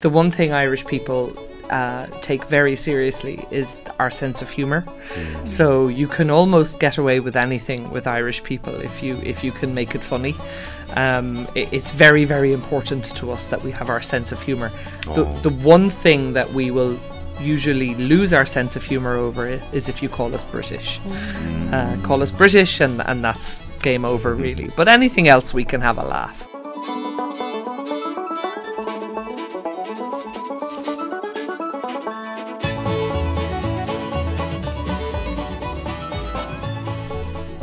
[0.00, 1.32] The one thing Irish people
[1.70, 4.82] uh, take very seriously is our sense of humour.
[5.14, 5.48] Mm.
[5.48, 9.52] So you can almost get away with anything with Irish people if you if you
[9.52, 10.34] can make it funny.
[10.96, 14.70] Um, it, it's very very important to us that we have our sense of humour.
[15.14, 15.40] The Oh.
[15.40, 17.00] the one thing that we will
[17.40, 21.00] usually lose our sense of humour over it is if you call us British.
[21.72, 24.70] Uh, call us British and and that's game over really.
[24.76, 26.46] But anything else we can have a laugh.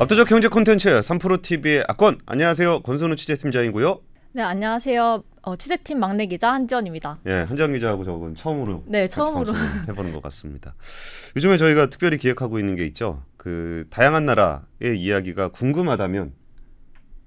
[0.04, 4.02] 압도적 경제 콘텐츠 3프로TV의 악권 안녕하세요 권순우 취재팀장이고요
[4.34, 5.24] 네, 안녕하세요.
[5.44, 7.20] 어, 취재팀 막내 기자 한지연입니다.
[7.28, 9.54] 예 한정 기자하고 저건 처음으로 네, 처음으로.
[9.88, 10.76] 해보는 것 같습니다
[11.38, 16.34] 요즘에 저희가 특별히 기획하고 있는 게 있죠 그 다양한 나라의 이야기가 궁금하다면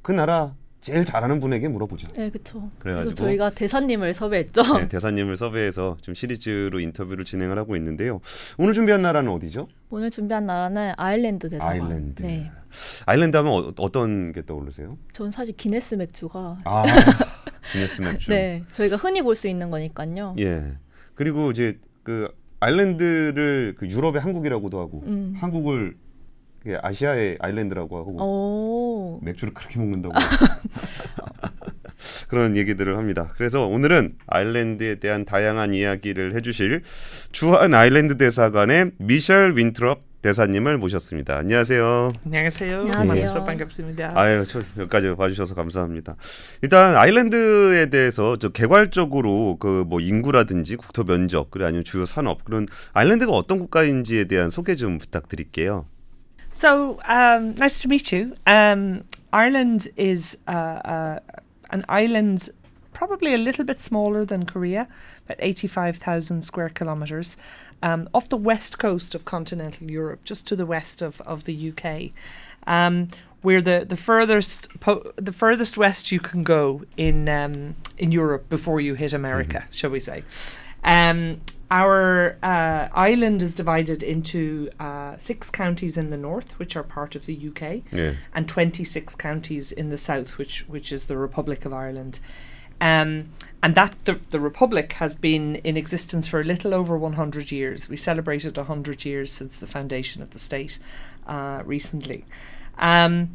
[0.03, 2.71] 그 나라 제일 잘하는 분에게 물어보자 네, 그렇죠.
[2.79, 4.63] 그래서 저희가 대사님을 섭외했죠.
[4.79, 8.21] 네, 대사님을 섭외해서 좀 시리즈로 인터뷰를 진행을 하고 있는데요
[8.59, 9.67] 오늘 준비한 나라는 어디죠?
[9.91, 11.81] 오늘 준비한 나라는 아일랜드 대사관.
[11.81, 12.51] 아일랜드 네.
[13.07, 14.97] 아일랜드 하면 어, 어떤 게 떠오르세요?
[15.13, 16.85] 전 사실 기네스 맥주가 아
[17.73, 20.37] 기네스 맥주 네, 저희가 흔히 볼 수 있는 거니까요.
[20.39, 20.75] 예.
[21.15, 22.29] 그리고 이제 그
[22.61, 25.35] 아일랜드를 그 유럽의 한국이라고도 하고 음.
[25.39, 25.97] 한국을
[26.67, 29.21] 그 아시아의 아일랜드라고 하고 오.
[29.23, 30.13] 맥주를 그렇게 먹는다고
[32.29, 33.33] 그런 얘기들을 합니다.
[33.37, 36.83] 그래서 오늘은 아일랜드에 대한 다양한 이야기를 해주실
[37.31, 41.37] 주한 아일랜드 대사관의 미셸 윈트럽 대사님을 모셨습니다.
[41.37, 42.09] 안녕하세요.
[42.25, 42.91] 안녕하세요.
[42.97, 43.45] 안녕하세요.
[43.45, 44.13] 반갑습니다.
[44.17, 46.17] 아유, 저 여기까지 봐주셔서 감사합니다.
[46.63, 52.67] 일단 아일랜드에 대해서 저 개괄적으로 그 뭐 인구라든지 국토 면적 그리고 아니면 주요 산업 그런
[52.93, 55.87] 아일랜드가 어떤 국가인지에 대한 소개 좀 부탁드릴게요.
[56.57, 58.35] So, um, nice to meet you.
[58.47, 61.19] Um, Ireland is uh, uh,
[61.71, 62.49] an island,
[62.95, 64.89] probably a little bit smaller than Korea,
[65.27, 67.37] about 85,000 square kilometres,
[67.83, 71.73] um, off the west coast of continental Europe, just to the west of, of the
[71.73, 72.13] UK.
[72.67, 73.09] Um,
[73.43, 78.49] we're the, the furthest po- the furthest west you can go in um, in Europe
[78.49, 80.23] before you hit America, shall we say?
[81.71, 87.17] Our uh, island is divided into uh, six counties in the north, which are part
[87.17, 88.17] of the UK, 예.
[88.33, 92.21] and 26 counties in the south, which which is the Republic of Ireland.
[92.81, 93.31] Um,
[93.63, 97.89] and that the, the Republic has been in existence for a little over 100 years.
[97.89, 100.79] We celebrated 100 years since the foundation of the state
[101.27, 102.25] uh, recently.
[102.79, 103.31] Um,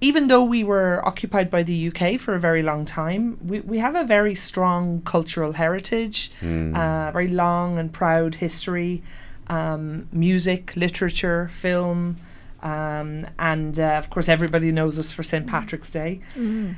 [0.00, 3.78] even though we were occupied by the UK for a very long time, we, we
[3.78, 6.32] have a very strong cultural heritage,
[6.74, 9.02] uh, very long and proud history,
[9.48, 12.16] um, music, literature, film,
[12.62, 15.46] um, and uh, of course, everybody knows us for St.
[15.46, 16.20] Patrick's Day.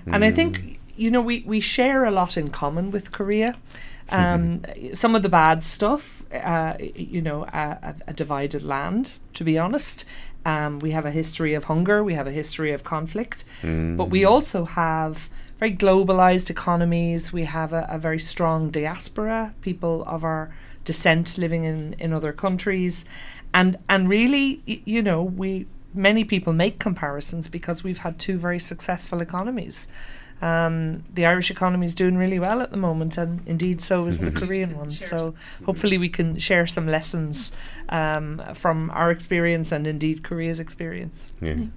[0.06, 3.56] And I think, you know, we, we share a lot in common with Korea.
[4.10, 4.62] Um,
[4.92, 9.56] some of the bad stuff, uh, you know, a, a, a divided land, to be
[9.56, 10.04] honest.
[10.44, 14.24] Um, we have a history of hunger, we have a history of conflict, but we
[14.24, 17.32] also have very globalized economies.
[17.32, 20.50] We have a, a very strong diaspora, people of our
[20.84, 23.04] descent living in, in other countries.
[23.54, 28.38] And, and really, y- you know, we many people make comparisons because we've had two
[28.38, 29.86] very successful economies.
[30.42, 34.18] Um, the Irish economy is doing really well at the moment, and indeed so is
[34.18, 34.90] the Korean one.
[34.90, 37.52] So hopefully we can share some lessons
[37.90, 41.30] um, from our experience and indeed Korea's experience.
[41.42, 41.68] 예.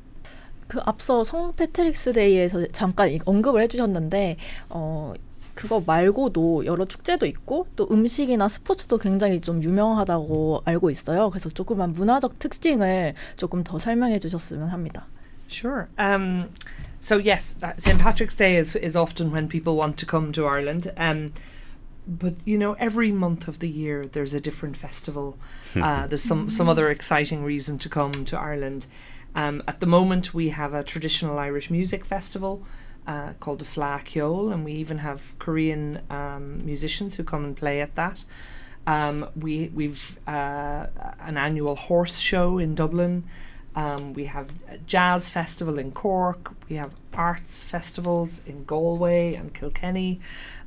[0.67, 4.37] 그 앞서 성 패트릭스 데이에서 잠깐 이- 언급을 해주셨는데
[4.69, 5.13] 어
[5.53, 11.29] 그거 말고도 여러 축제도 있고 또 음식이나 스포츠도 굉장히 좀 유명하다고 알고 있어요.
[11.29, 15.05] 그래서 조금만 문화적 특징을 조금 더 설명해 주셨으면 합니다.
[15.47, 15.85] Sure.
[15.99, 16.49] Um,
[17.05, 20.47] so yes, uh, St Patrick's Day is is often when people want to come to
[20.47, 20.91] Ireland.
[20.97, 21.33] Um,
[22.07, 25.37] but you know, every month of the year there's a different festival.
[25.75, 28.87] Uh, there's some some other exciting reason to come to Ireland.
[29.35, 32.63] Um, at the moment, we have a traditional Irish music festival
[33.05, 37.55] uh, called the Fleadh Cheoil, and we even have Korean um, musicians who come and
[37.55, 38.25] play at that.
[38.87, 40.87] Um, we we've uh,
[41.19, 43.25] an annual horse show in Dublin.
[43.75, 46.53] Um, we have a jazz festival in Cork.
[46.69, 50.19] We have arts festivals in Galway and Kilkenny.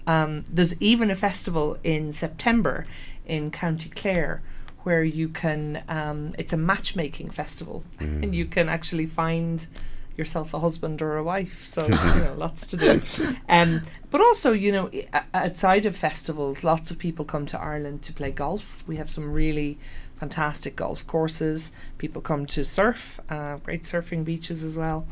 [0.07, 2.87] Um, there's even a festival in September
[3.27, 4.43] in County Clare
[4.85, 5.83] where you can.
[5.89, 9.67] Um, it's a matchmaking festival, and you can actually find
[10.17, 11.65] yourself a husband or a wife.
[11.65, 11.91] So you
[12.25, 13.01] know, lots to do.
[13.49, 18.03] Um, but also, you know, i- outside of festivals, lots of people come to Ireland
[18.03, 18.83] to play golf.
[18.89, 19.79] We have some really
[20.19, 21.73] fantastic golf courses.
[21.99, 25.07] People come to surf, uh, great surfing beaches as well.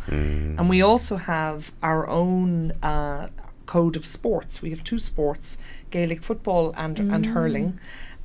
[0.59, 3.29] And we also have our own uh,
[3.67, 4.63] code of sports.
[4.63, 5.59] We have two sports:
[5.91, 7.79] Gaelic football and and hurling.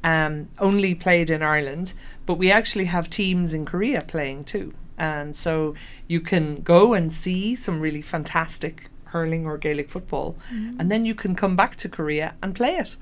[0.03, 1.93] Um, only played in Ireland,
[2.25, 4.73] but we actually have teams in Korea playing too.
[4.97, 5.75] And so
[6.07, 10.35] you can go and see some really fantastic hurling or Gaelic football,
[10.79, 12.95] and then you can come back to Korea and play it.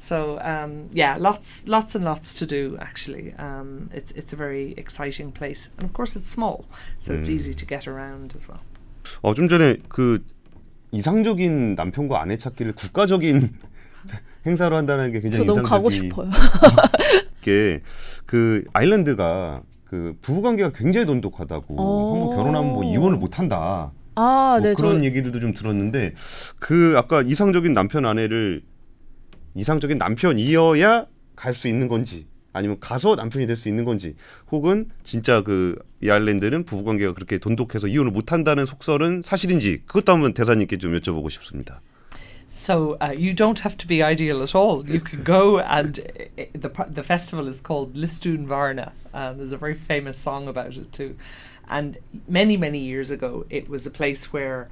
[0.00, 2.76] So um, yeah, lots, lots and lots to do.
[2.80, 6.66] Actually, um, it's it's a very exciting place, and of course it's small,
[6.98, 8.60] so it's easy to get around as well.
[9.22, 10.22] 어, 좀 전에 그
[10.92, 13.50] 이상적인 남편과 아내 찾기를 국가적인
[14.46, 16.30] 행사로 한다는 게 굉장히 저 너무 가고 인상적이- 싶어요.
[17.42, 22.14] 게그 아일랜드가 그 부부 관계가 굉장히 돈독하다고 오.
[22.14, 23.90] 한번 결혼하면 뭐 이혼을 못 한다.
[24.14, 26.14] 아, 뭐 네, 그런 저 얘기들도 좀 들었는데
[26.58, 28.62] 그 아까 이상적인 남편 아내를
[29.54, 31.06] 이상적인 남편이어야
[31.36, 34.16] 갈 수 있는 건지 아니면 가서 남편이 될 수 있는 건지
[34.50, 40.34] 혹은 진짜 그이 아일랜드는 부부 관계가 그렇게 돈독해서 이혼을 못 한다는 속설은 사실인지 그것도 한번
[40.34, 41.80] 대사님께 좀 여쭤보고 싶습니다.
[42.50, 44.82] So uh, you don't have to be ideal at all.
[44.88, 48.92] You can go and uh, the the festival is called Listun Varna.
[49.12, 51.14] Um, there's a very famous song about it too,
[51.68, 54.68] and many many years ago it was a place where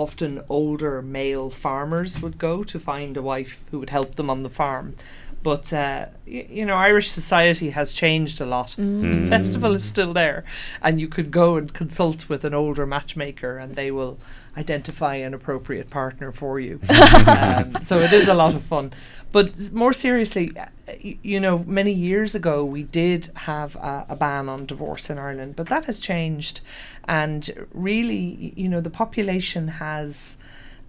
[0.00, 4.42] often older male farmers would go to find a wife who would help them on
[4.42, 4.94] the farm.
[5.42, 8.74] But uh, y- you know, Irish society has changed a lot.
[8.76, 10.42] The festival is still there,
[10.82, 14.18] and you could go and consult with an older matchmaker, and they will
[14.56, 16.78] identify an appropriate partner for you.
[17.26, 18.92] um, so it is a lot of fun.
[19.32, 20.66] But more seriously, uh, y-
[21.00, 25.56] you know, many years ago we did have a, a ban on divorce in Ireland,
[25.56, 26.60] but that has changed,
[27.06, 30.38] and really, you know, the population has.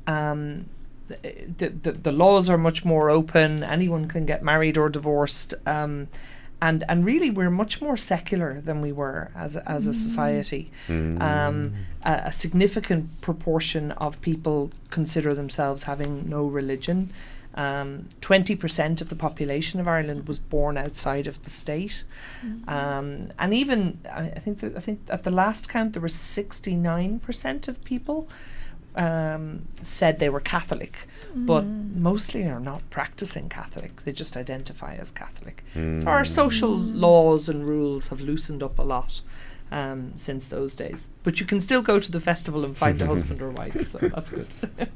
[0.08, 0.66] Um,
[1.58, 3.64] the, the, the laws are much more open.
[3.64, 5.54] Anyone can get married or divorced.
[5.68, 6.08] Um,
[6.62, 10.72] and, and really, we're much more secular than we were as a, as a society.
[11.22, 11.74] Um,
[12.06, 17.12] a, a significant proportion of people consider themselves having no religion.
[17.54, 22.06] Um, 20% of the population of Ireland was born outside of the state.
[22.68, 26.08] Um, and even, I I think, that, I think at the last count, there were
[26.08, 28.30] 69% of people
[28.96, 34.04] um, said they were Catholic, but mostly are not practicing Catholic.
[34.04, 35.64] They just identify as Catholic.
[35.74, 39.22] So our social laws and rules have loosened up a lot
[39.72, 41.08] um, since those days.
[41.24, 43.98] But you can still go to the festival and find a husband or wife, so
[44.00, 44.48] that's good.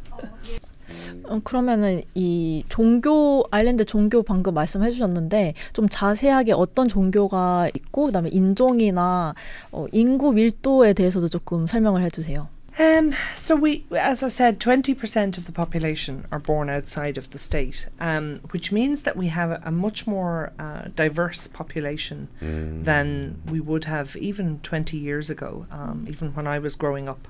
[1.24, 8.30] 어, 그러면은 이 종교 아일랜드 종교 방금 말씀해 주셨는데 좀 자세하게 어떤 종교가 있고 그다음에
[8.31, 9.36] 인종이나
[9.71, 12.47] 어, 인구 밀도에 대해서도 조금 설명을 해 주세요.
[12.77, 17.30] Um, so we, as I said, twenty percent of the population are born outside of
[17.30, 22.27] the state, um, which means that we have a, a much more uh, diverse population
[22.42, 25.65] than we would have even twenty years ago.
[25.71, 27.30] Um, even when I was growing up,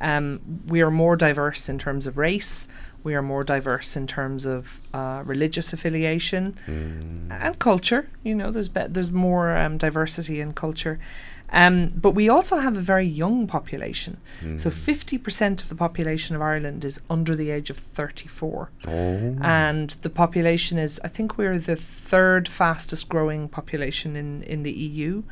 [0.00, 2.66] um, we are more diverse in terms of race.
[3.02, 6.56] We are more diverse in terms of uh, religious affiliation
[7.30, 8.08] and culture.
[8.22, 10.98] You know, there's there's more um, diversity in culture.
[11.52, 14.18] Um, but we also have a very young population.
[14.56, 18.70] So 50% of the population of Ireland is under the age of 34.
[18.86, 19.36] 오.
[19.42, 24.70] And the population is, I think we're the third fastest growing population in, in the
[24.70, 25.24] EU.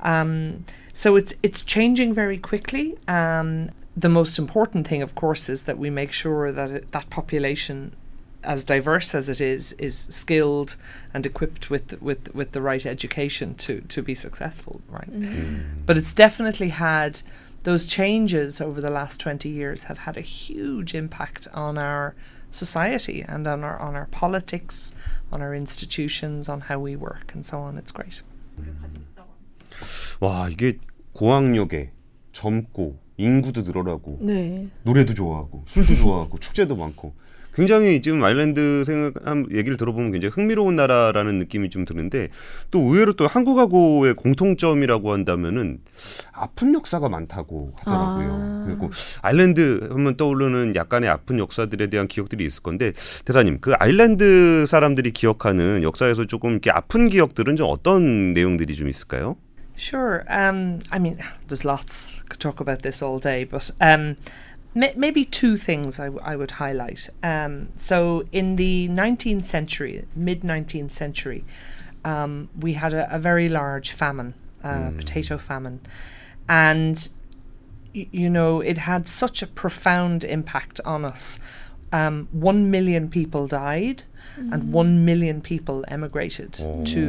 [0.00, 2.96] Um, so it's it's changing very quickly.
[3.06, 7.09] Um, the most important thing, of course, is that we make sure that it, that
[7.09, 7.95] population,
[8.43, 10.75] as diverse as it is, is skilled
[11.13, 14.81] and equipped with with with the right education to to be successful.
[14.89, 15.09] Right.
[15.85, 17.21] But it's definitely had
[17.63, 22.13] those changes over the last 20 years have had a huge impact on our
[22.51, 24.93] society and on our on our politics,
[25.31, 27.77] on our institutions, on how we work and so on.
[27.77, 28.21] It's great.
[30.19, 30.79] 와 이게
[31.13, 31.91] 고학력에
[32.31, 34.68] 젊고 인구도 늘어나고 네.
[34.82, 37.14] 노래도 좋아하고 술도 좋아하고 축제도 많고
[37.54, 42.28] 굉장히 지금 아일랜드 생각 한 얘기를 들어보면 굉장히 흥미로운 나라라는 느낌이 좀 드는데
[42.70, 45.78] 또 의외로 또 한국하고의 공통점이라고 한다면은
[46.32, 48.28] 아픈 역사가 많다고 하더라고요.
[48.30, 48.64] 아.
[48.66, 48.90] 그리고
[49.22, 52.92] 아일랜드 하면 떠오르는 약간의 아픈 역사들에 대한 기억들이 있을 건데
[53.24, 59.36] 대사님 그 아일랜드 사람들이 기억하는 역사에서 조금 이렇게 아픈 기억들은 좀 어떤 내용들이 좀 있을까요?
[59.80, 60.24] Sure.
[60.28, 62.20] Um, I mean, there's lots.
[62.28, 64.16] Could talk about this all day, but um,
[64.74, 67.08] ma- maybe two things I, w- I would highlight.
[67.22, 71.44] Um, so, in the 19th century, mid 19th century,
[72.04, 75.80] um, we had a, a very large famine, uh, potato famine,
[76.48, 77.08] and
[77.94, 81.40] y- you know it had such a profound impact on us.
[81.92, 84.02] Um, one million people died,
[84.36, 86.52] and one million people emigrated
[86.84, 87.00] to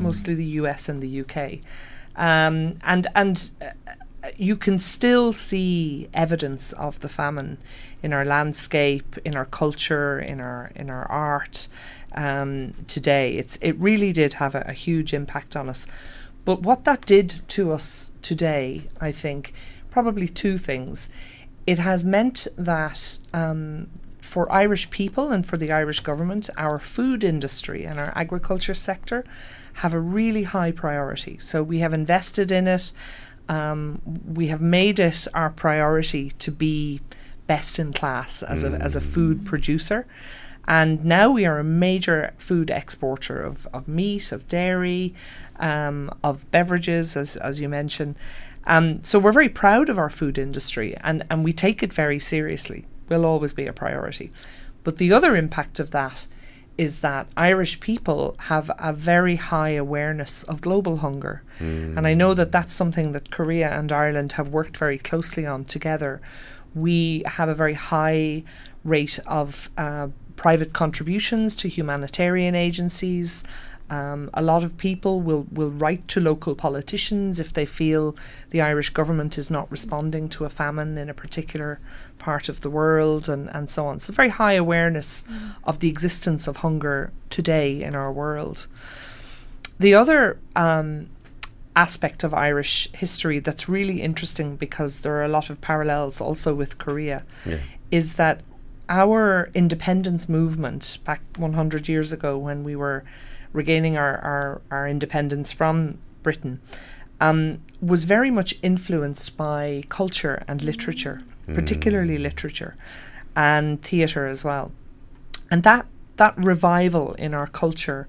[0.00, 1.60] mostly the US and the UK.
[2.16, 3.70] Um, and and uh,
[4.36, 7.58] you can still see evidence of the famine
[8.02, 11.68] in our landscape, in our culture, in our in our art
[12.14, 13.34] um, today.
[13.36, 15.86] It's it really did have a, a huge impact on us.
[16.44, 19.52] But what that did to us today, I think,
[19.90, 21.08] probably two things.
[21.66, 23.86] It has meant that um,
[24.20, 29.24] for Irish people and for the Irish government, our food industry and our agriculture sector
[29.74, 31.38] have a really high priority.
[31.38, 32.92] So we have invested in it.
[33.48, 37.00] Um, we have made it our priority to be
[37.46, 40.06] best in class as a as a food producer.
[40.68, 45.14] And now we are a major food exporter of, of meat, of dairy,
[45.58, 48.16] um, of beverages, as, as you mentioned.
[48.64, 52.20] Um, so we're very proud of our food industry and, and we take it very
[52.20, 52.86] seriously.
[53.08, 54.30] Will always be a priority.
[54.84, 56.28] But the other impact of that
[56.78, 61.42] is that Irish people have a very high awareness of global hunger.
[61.98, 65.64] And I know that that's something that Korea and Ireland have worked very closely on
[65.64, 66.20] together.
[66.74, 68.44] We have a very high
[68.84, 73.44] rate of uh, private contributions to humanitarian agencies.
[73.92, 78.16] Um, a lot of people will, will write to local politicians if they feel
[78.48, 81.78] the Irish government is not responding to a famine in a particular
[82.18, 84.00] part of the world and, and so on.
[84.00, 85.24] So, very high awareness
[85.64, 88.66] of the existence of hunger today in our world.
[89.78, 91.08] The other um,
[91.76, 96.54] aspect of Irish history that's really interesting because there are a lot of parallels also
[96.54, 97.58] with Korea Yeah.
[97.90, 98.40] is that
[98.88, 103.04] our independence movement back 100 years ago when we were
[103.52, 106.60] regaining our, our, our independence from Britain
[107.20, 111.22] um, was very much influenced by culture and literature,
[111.54, 112.74] particularly literature
[113.36, 114.72] and theatre as well.
[115.50, 118.08] And that, that revival in our culture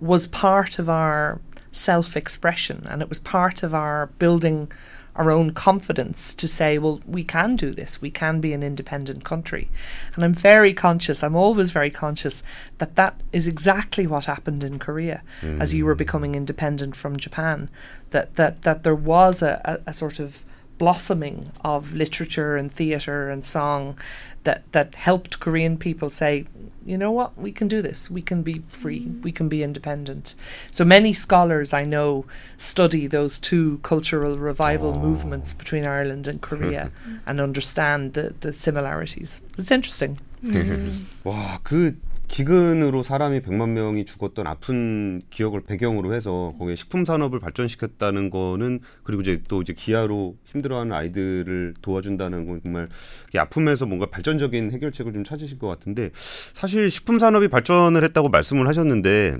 [0.00, 1.40] was part of our
[1.72, 4.70] self expression and it was part of our building
[5.16, 9.24] our own confidence to say, well, we can do this, we can be an independent
[9.24, 9.68] country.
[10.14, 12.42] And I'm very conscious, I'm always very conscious
[12.78, 15.22] that that is exactly what happened in Korea
[15.60, 15.98] as you were mm.
[15.98, 17.68] becoming independent from Japan,
[18.10, 20.44] that, that, that there was a, a, a sort of
[20.78, 23.98] blossoming of literature and theatre and song
[24.44, 26.46] that, that helped Korean people say,
[26.84, 28.08] you know what, we can do this.
[28.10, 29.06] We can be free.
[29.06, 29.22] Mm.
[29.22, 30.34] We can be independent.
[30.70, 35.00] So many scholars I know study those two cultural revival oh.
[35.00, 36.92] movements between Ireland and Korea
[37.26, 39.42] and understand the, the similarities.
[39.58, 40.20] It's interesting.
[40.44, 41.06] Mm.
[41.24, 41.96] 와, 그
[42.28, 49.22] 기근으로 사람이 100만 명이 죽었던 아픈 기억을 배경으로 해서 거기에 식품 산업을 발전시켰다는 거는 그리고
[49.22, 52.88] 이제 또 이제 기아로 힘들어하는 아이들을 도와준다는 건 정말
[53.34, 58.66] 이 아픔에서 뭔가 발전적인 해결책을 좀 찾으실 것 같은데 사실 식품 산업이 발전을 했다고 말씀을
[58.68, 59.38] 하셨는데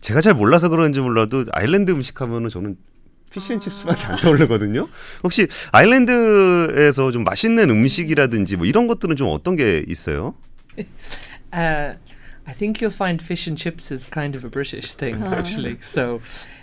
[0.00, 2.76] 제가 잘 몰라서 그런지 몰라도 아일랜드 음식 하면은 저는
[3.30, 4.86] 피쉬앤칩스밖에 안 떠오르거든요.
[5.24, 10.34] 혹시 아일랜드에서 좀 맛있는 음식이라든지 뭐 이런 것들은 좀 어떤 게 있어요?
[11.54, 11.94] Uh,
[12.46, 15.78] I think you'll find fish and chips is kind of a British thing, actually.
[15.80, 16.20] So,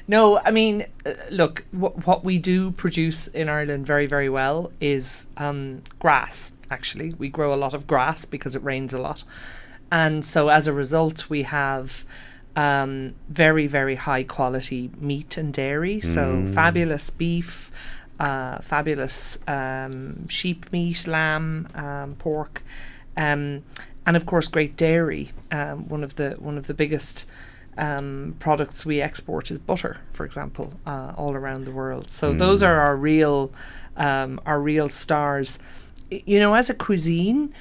[0.08, 4.72] no, I mean, uh, look, wh- what we do produce in Ireland very, very well
[4.80, 7.14] is um, grass, actually.
[7.18, 9.24] We grow a lot of grass because it rains a lot.
[9.92, 12.06] And so, as a result, we have
[12.56, 16.00] um, very, very high quality meat and dairy.
[16.00, 17.72] So, fabulous beef,
[18.20, 22.62] uh, fabulous um, sheep meat, lamb, um, pork.
[23.18, 23.64] Um,
[24.06, 25.32] and of course great dairy.
[25.52, 27.26] Um, one of the one of the biggest
[27.78, 32.12] um, products we export is butter, for example, uh, all around the world.
[32.12, 33.52] So those are our real
[33.98, 35.60] um, our real stars.
[36.10, 37.54] You know, as a cuisine,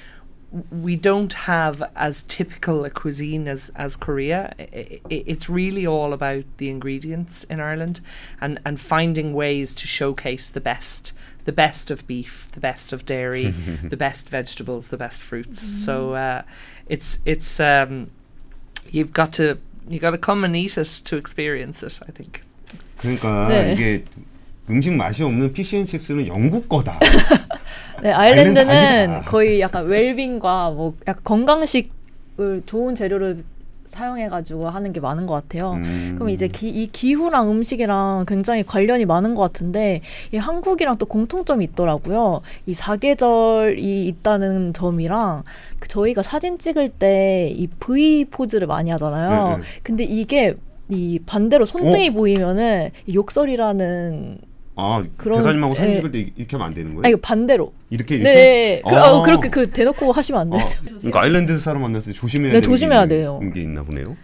[0.70, 4.54] we don't have as typical a cuisine as as Korea.
[4.58, 8.00] I- I- it's really all about the ingredients in Ireland
[8.40, 11.12] and and finding ways to showcase the best
[11.44, 13.52] the best of beef, the best of dairy,
[13.88, 15.60] the best vegetables, the best fruits.
[15.84, 16.42] So uh,
[16.88, 18.10] it's it's um,
[18.90, 19.58] you've got to
[19.88, 22.00] you got to come and eat it to experience it.
[22.08, 22.42] I think.
[22.98, 23.74] 그러니까 네.
[23.74, 24.04] 이게
[24.71, 26.99] 음식 맛이 없는 피쉬앤칩스는 영국 거다.
[28.01, 28.59] 네, 아일랜드.
[28.59, 33.43] 아일랜드는 거의 약간 웰빙과 뭐 약간 건강식을 좋은 재료를
[33.85, 35.73] 사용해가지고 하는 게 많은 것 같아요.
[35.73, 36.13] 음.
[36.15, 39.99] 그럼 이제 기, 이 기후랑 음식이랑 굉장히 관련이 많은 것 같은데
[40.31, 42.39] 이 한국이랑 또 공통점이 있더라고요.
[42.65, 45.43] 이 사계절이 있다는 점이랑
[45.79, 49.49] 그 저희가 사진 찍을 때 이 V 포즈를 많이 하잖아요.
[49.49, 49.63] 네, 네.
[49.83, 50.55] 근데 이게
[50.87, 54.37] 이 반대로 손등이 보이면은 이 욕설이라는
[54.75, 55.95] 아 그런- 대사님하고 사진 예.
[55.97, 57.05] 찍을 때 이렇게 하면 안 되는 거예요?
[57.05, 57.73] 아 이거 반대로.
[57.89, 58.29] 이렇게 이렇게.
[58.33, 59.11] 네, 그, 아.
[59.11, 60.79] 어, 그렇게 그 대놓고 하시면 안 어, 되죠.
[60.83, 63.39] 그러니까 아일랜드 사람 만났을 때 조심해야 네, 조심해야 게, 돼요.
[63.53, 64.15] 게 있나 보네요.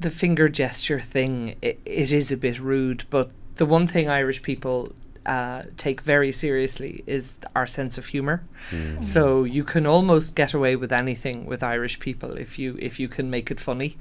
[0.00, 4.42] the finger gesture thing it, it is a bit rude but the one thing irish
[4.42, 4.92] people
[5.26, 8.42] uh, take very seriously is our sense of humor.
[9.00, 13.08] So you can almost get away with anything with Irish people if you if you
[13.08, 13.96] can make it funny.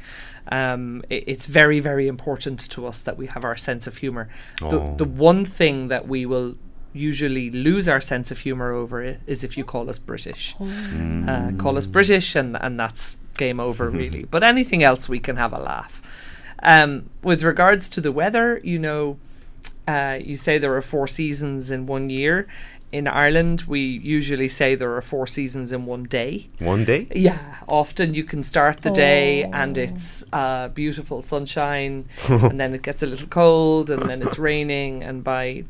[0.52, 4.30] Um, i it's very very important to us that we have our sense of humor.
[4.62, 4.70] Oh.
[4.70, 6.56] The the one thing that we will
[6.94, 10.56] usually lose our sense of humor over it is if you call us British.
[11.30, 14.24] Uh, call us British, and and that's game over really.
[14.24, 16.02] But anything else, we can have a laugh.
[16.62, 19.18] Um, with regards to the weather, you know,
[19.89, 22.48] uh, you say there are four seasons in one year.
[22.91, 23.81] In Ireland, we
[24.17, 26.50] usually say there are four seasons in one day.
[26.60, 27.08] One day?
[27.13, 32.81] Yeah, often you can start the day and it's uh, beautiful sunshine, and then it
[32.81, 35.65] gets a little cold, and then it's raining, and by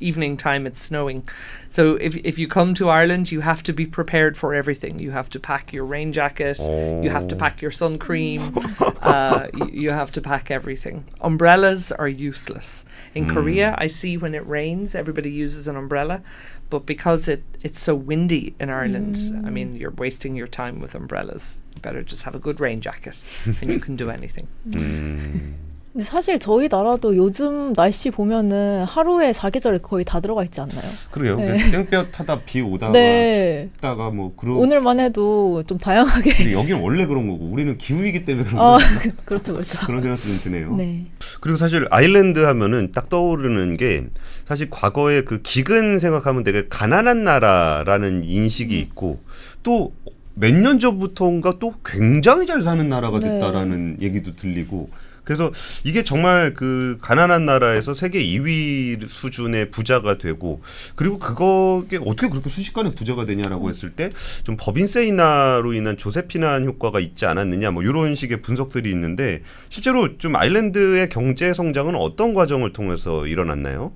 [0.00, 1.28] evening time it's snowing.
[1.68, 4.98] So if if you come to Ireland, you have to be prepared for everything.
[4.98, 7.38] You have to pack your rain jacket, you have to Oh.
[7.38, 8.56] pack your sun cream,
[9.02, 11.04] uh, you, you have to pack everything.
[11.20, 12.84] Umbrellas are useless.
[13.14, 13.34] In hmm.
[13.34, 16.22] Korea, I see when it rains, everybody uses an umbrella,
[16.70, 19.16] but because it it's so windy in Ireland,
[19.46, 19.76] I mean, hmm.
[19.76, 21.60] you're wasting your time with umbrellas.
[21.74, 23.24] You better just have a good rain jacket,
[23.60, 24.48] and you can do anything.
[24.66, 25.56] 음.
[25.62, 25.71] Hmm.
[25.92, 30.80] 근데 사실 저희 나라도 요즘 날씨 보면은 하루에 사계절 거의 다 들어가 있지 않나요?
[31.10, 31.36] 그래요.
[31.36, 31.58] 네.
[31.70, 33.68] 땡볕 하다 비 오다가 네.
[33.74, 36.30] 춥다가 뭐 그런 오늘만 해도 좀 다양하게.
[36.34, 38.84] 근데 여기는 원래 그런 거고 우리는 기후이기 때문에 그런 어, 거
[39.26, 39.86] 그렇죠, 그렇죠.
[39.86, 40.74] 그런 생각도 좀 드네요.
[40.76, 41.06] 네.
[41.42, 44.06] 그리고 사실 아일랜드 하면은 딱 떠오르는 게
[44.48, 49.20] 사실 과거에 그 기근 생각하면 되게 가난한 나라라는 인식이 있고
[49.62, 49.92] 또
[50.34, 53.28] 몇 년 전부터인가 또 굉장히 잘 사는 나라가 네.
[53.28, 54.88] 됐다라는 얘기도 들리고
[55.24, 55.52] 그래서
[55.84, 60.62] 이게 정말 그 가난한 나라에서 세계 2위 수준의 부자가 되고
[60.96, 64.10] 그리고 그거게 어떻게 그렇게 순식간에 부자가 되냐라고 했을 때
[64.44, 70.36] 좀 법인세 인하로 인한 조세피난 효과가 있지 않았느냐 뭐 이런 식의 분석들이 있는데 실제로 좀
[70.36, 73.92] 아일랜드의 경제 성장은 어떤 과정을 통해서 일어났나요?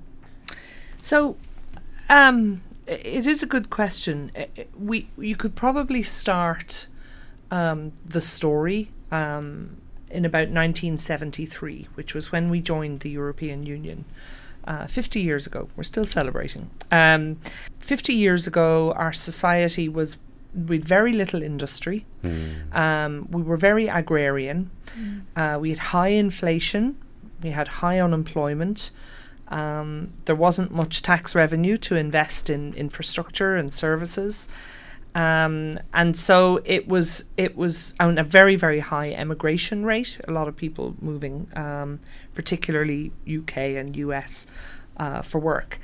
[1.01, 1.37] So,
[2.09, 4.31] um, it is a good question.
[4.79, 6.87] We you could probably start
[7.51, 9.77] um, the story um,
[10.09, 14.05] in about 1973, which was when we joined the European Union.
[14.65, 16.69] Uh, 50 years ago, we're still celebrating.
[16.91, 17.39] Um,
[17.79, 20.17] 50 years ago, our society was
[20.53, 22.05] with very little industry.
[22.73, 24.71] Um, we were very agrarian.
[25.35, 26.97] Uh, we had high inflation.
[27.43, 28.91] We had high unemployment.
[29.49, 34.49] Um, there wasn't much tax revenue to invest in infrastructure and services.
[35.17, 40.19] Um, and so it was it was on a very very high emigration rate.
[40.27, 41.99] A lot of people moving, um,
[42.35, 44.45] particularly UK and US,
[44.97, 45.79] uh, for work.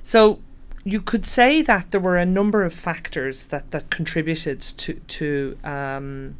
[0.00, 0.40] So
[0.84, 5.58] you could say that there were a number of factors that that contributed to to
[5.64, 6.38] um,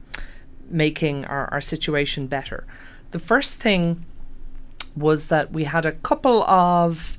[0.70, 2.66] making our, our situation better.
[3.10, 4.06] The first thing
[4.96, 7.18] was that we had a couple of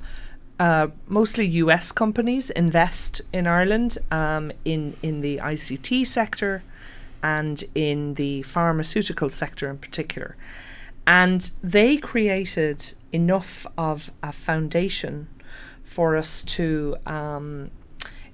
[0.60, 6.62] uh, mostly US companies invest in Ireland um, in in the ICT sector
[7.22, 10.36] and in the pharmaceutical sector in particular,
[11.06, 15.28] and they created enough of a foundation
[15.82, 17.70] for us to um,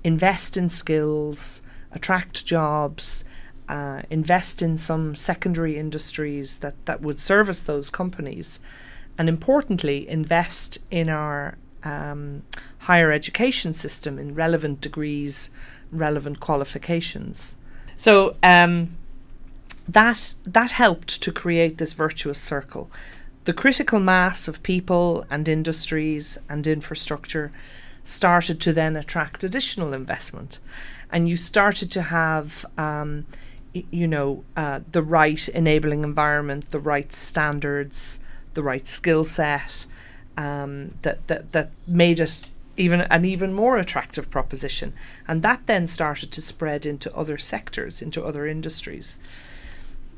[0.03, 1.63] invest in skills,
[1.93, 3.25] attract jobs,
[3.69, 8.59] uh, invest in some secondary industries that, that would service those companies,
[9.17, 12.43] and importantly, invest in our um,
[12.89, 15.51] higher education system in relevant degrees,
[15.93, 17.57] relevant qualifications.
[17.97, 18.97] So um,
[19.89, 22.91] that that helped to create this virtuous circle.
[23.45, 27.53] The critical mass of people and industries and infrastructure
[28.03, 30.59] started to then attract additional investment,
[31.13, 33.27] and you started to have, um,
[33.73, 38.21] you know, uh, the right enabling environment, the right standards,
[38.55, 39.87] the right skill set,
[40.37, 42.47] um, that that that made it
[42.77, 44.93] even an even more attractive proposition,
[45.27, 49.19] and that then started to spread into other sectors, into other industries.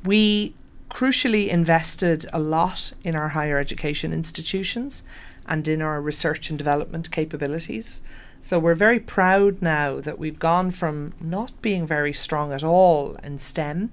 [0.04, 0.54] We
[0.90, 5.02] crucially invested a lot in our higher education institutions
[5.46, 8.00] and in our research and development capabilities.
[8.40, 13.16] So we're very proud now that we've gone from not being very strong at all
[13.16, 13.90] in STEM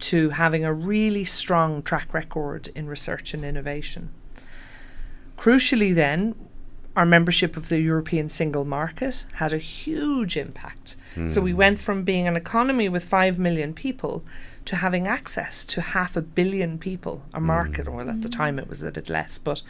[0.00, 4.10] to having a really strong track record in research and innovation.
[5.38, 6.34] Crucially, then,
[6.96, 10.96] our membership of the European single market had a huge impact.
[11.28, 14.24] So we went from being an economy with 5 million people
[14.64, 18.68] to having access to half a billion people, a market, well, at the time it
[18.68, 19.62] was a bit less, but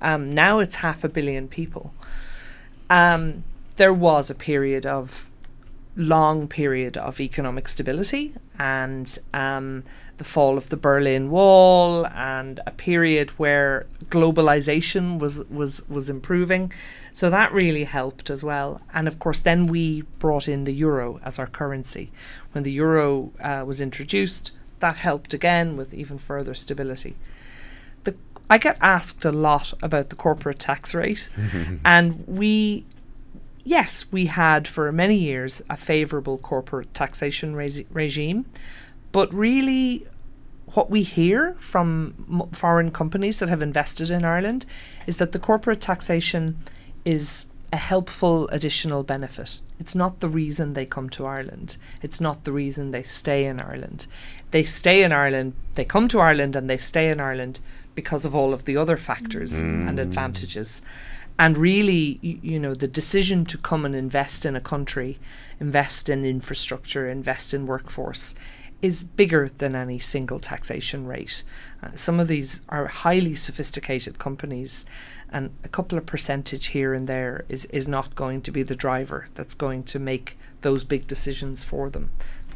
[0.00, 1.92] um, now it's half a billion people.
[2.88, 3.44] Um,
[3.76, 5.30] there was a period of
[5.96, 9.84] long period of economic stability and um,
[10.18, 16.72] the fall of the Berlin Wall and a period where globalization was was was improving.
[17.12, 18.80] So that really helped as well.
[18.92, 22.10] And of course, then we brought in the euro as our currency.
[22.52, 27.16] When the euro uh, was introduced, that helped again with even further stability.
[28.02, 28.14] The
[28.50, 31.28] I get asked a lot about the corporate tax rate,
[31.84, 32.84] and we
[33.64, 38.46] yes, we had for many years a favourable corporate taxation resi- regime,
[39.12, 40.06] but really,
[40.74, 44.66] what we hear from m- foreign companies that have invested in Ireland
[45.06, 46.58] is that the corporate taxation
[47.04, 49.60] is a helpful additional benefit.
[49.80, 51.76] It's not the reason they come to Ireland.
[52.02, 54.06] It's not the reason they stay in Ireland.
[54.52, 57.58] They stay in Ireland, they come to Ireland and they stay in Ireland
[57.94, 60.02] because of all of the other factors and mm.
[60.02, 60.82] advantages.
[61.38, 65.18] And really, you, know, the decision to come and invest in a country,
[65.58, 68.34] invest in infrastructure, invest in workforce
[68.84, 71.42] is bigger than any single taxation rate.
[71.82, 74.84] Uh, some of these are highly sophisticated companies,
[75.30, 78.76] and a couple of percentage here and there is, is not going to be the
[78.76, 82.10] driver that's going to make those big decisions for them.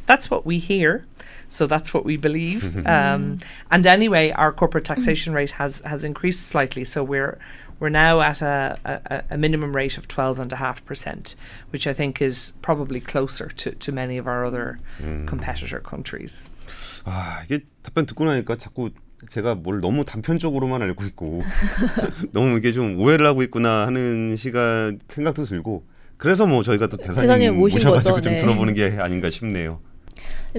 [0.04, 1.06] That's what we hear,
[1.48, 2.86] so that's what we believe.
[2.86, 3.38] um,
[3.70, 7.38] and anyway, our corporate taxation rate has has increased slightly, so we're
[7.80, 11.36] we're now at a, a, a minimum rate of twelve and a half percent,
[11.70, 14.78] which I think is probably closer to, to many of our other
[15.26, 16.50] competitor countries.
[17.04, 18.90] 아 이게 답변 듣고 나니까 자꾸
[19.30, 21.42] 제가 뭘 너무 단편적으로만 알고 있고
[22.32, 25.84] 너무 이게 좀 오해를 하고 있구나 하는 시간 생각도 들고
[26.16, 28.38] 그래서 뭐 저희가 또 대사님, 모셔가지고 거죠, 좀 네.
[28.38, 29.80] 들어보는 게 아닌가 싶네요.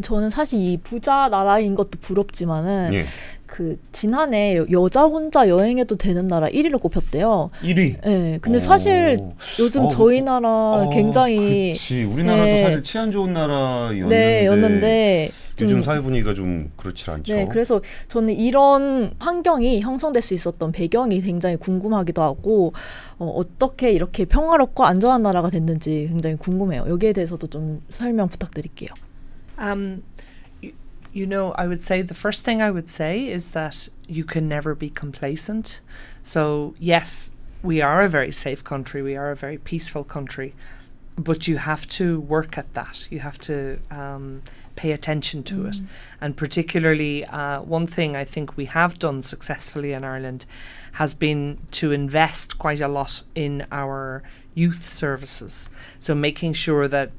[0.01, 3.05] 저는 사실 이 부자 나라인 것도 부럽지만은 예.
[3.45, 7.49] 그 지난해 여- 여자 혼자 여행해도 되는 나라 1위를 꼽혔대요.
[7.63, 7.97] 1위.
[8.05, 8.37] 예.
[8.41, 9.17] 근데 사실
[9.59, 10.47] 요즘 어, 저희 나라
[10.83, 12.03] 어, 굉장히 그치.
[12.03, 12.61] 우리나라도 네.
[12.63, 17.35] 사실 치안 좋은 나라였는데 네, 였는데 요즘 좀 사회 분위기가 좀 그렇지 않죠.
[17.35, 22.73] 네, 그래서 저는 이런 환경이 형성될 수 있었던 배경이 굉장히 궁금하기도 하고
[23.17, 26.85] 어, 어떻게 이렇게 평화롭고 안전한 나라가 됐는지 굉장히 궁금해요.
[26.87, 28.89] 여기에 대해서도 좀 설명 부탁드릴게요.
[29.59, 30.03] Um,
[30.63, 30.73] y-
[31.13, 34.47] you know, I would say the first thing I would say is that you can
[34.47, 35.81] never be complacent.
[36.23, 40.55] So, yes, we are a very safe country, we are a very peaceful country,
[41.17, 43.07] but you have to work at that.
[43.09, 44.41] You have to um,
[44.77, 45.81] pay attention to it.
[46.21, 50.45] And particularly, uh, one thing I think we have done successfully in Ireland
[50.93, 54.23] has been to invest quite a lot in our
[54.55, 55.69] youth services.
[55.99, 57.11] So, making sure that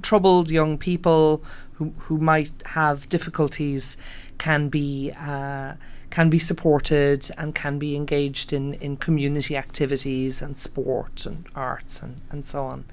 [0.00, 1.44] troubled young people
[1.82, 3.96] who, who might have difficulties
[4.38, 5.74] can be uh,
[6.10, 12.02] can be supported and can be engaged in, in community activities and sport and arts
[12.02, 12.84] and, and so on.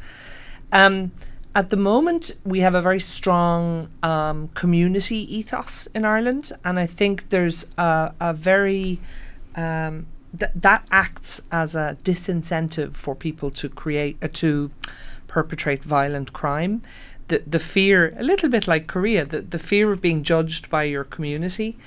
[0.71, 1.12] Um,
[1.54, 6.86] at the moment, we have a very strong um, community ethos in Ireland, and I
[6.86, 9.02] think there's a, a very
[9.56, 10.06] um,
[10.38, 14.71] th- that acts as a disincentive for people to create uh, to
[15.28, 16.82] perpetrate violent crime.
[17.29, 20.83] The the fear, a little bit like Korea, the, the fear of being judged by
[20.83, 21.77] your community,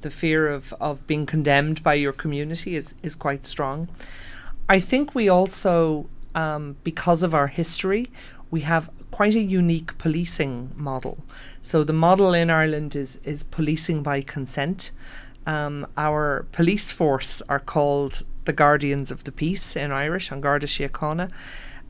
[0.00, 3.88] the fear of, of being condemned by your community is, is quite strong.
[4.68, 8.06] I think we also, um, because of our history,
[8.50, 11.18] we have quite a unique policing model.
[11.60, 14.90] So the model in Ireland is is policing by consent.
[15.46, 20.66] Um, our police force are called the Guardians of the Peace in Irish, An Garda
[20.66, 21.30] Síochána,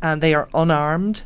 [0.00, 1.24] and they are unarmed.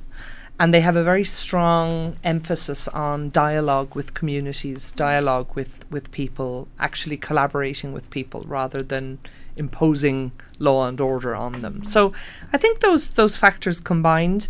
[0.59, 6.69] And they have a very strong emphasis on dialogue with communities, dialogue with, with people,
[6.79, 9.19] actually collaborating with people rather than
[9.57, 11.85] imposing law and order on them.
[11.85, 12.13] So
[12.53, 14.49] I think those those factors combined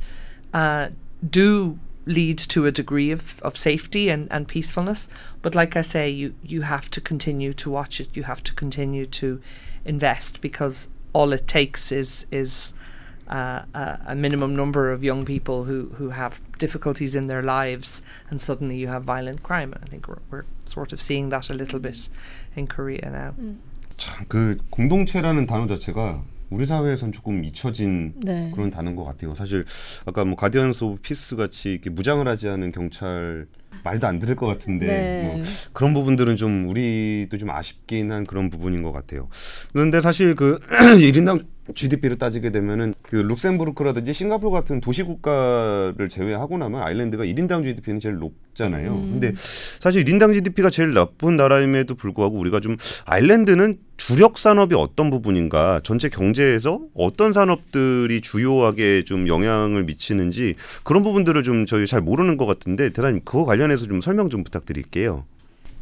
[0.52, 0.90] uh,
[1.28, 5.08] do lead to a degree of, of safety and, and peacefulness.
[5.42, 8.16] But like I say, you, you have to continue to watch it.
[8.16, 9.40] You have to continue to
[9.84, 12.74] invest because all it takes is is
[13.28, 18.02] uh, a, a minimum number of young people who, who have difficulties in their lives,
[18.30, 19.72] and suddenly you have violent crime.
[19.72, 22.08] And I think we're, we're sort of seeing that a little bit
[22.56, 23.34] in Korea now.
[23.96, 28.50] 참그 공동체라는 단어 자체가 우리 사회에선 조금 잊혀진 네.
[28.54, 29.34] 그런 단어인 것 같아요.
[29.34, 29.64] 사실
[30.04, 33.46] 아까 뭐 가디언스 오브 피스 같이 이렇게 무장을 하지 않은 경찰
[33.82, 35.22] 말도 안 들을 것 같은데 네.
[35.26, 39.28] 뭐 그런 부분들은 좀 우리도 좀 아쉽긴 한 그런 부분인 것 같아요.
[39.72, 46.82] 그런데 사실 그 1인당 GDP를 따지게 되면은 그 룩셈부르크라든지 싱가포르 같은 도시 국가를 제외하고 나면
[46.82, 48.92] 아일랜드가 1인당 GDP는 제일 높잖아요.
[48.94, 49.32] 근데
[49.80, 56.08] 사실 1인당 GDP가 제일 나쁜 나라임에도 불구하고 우리가 좀 아일랜드는 주력 산업이 어떤 부분인가, 전체
[56.08, 62.90] 경제에서 어떤 산업들이 주요하게 좀 영향을 미치는지 그런 부분들을 좀 저희 잘 모르는 것 같은데
[62.90, 65.24] 대단히 그거 관련해서 좀 설명 좀 부탁드릴게요.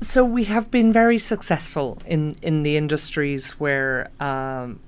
[0.02, 4.78] So we have been very successful in in the industries where um,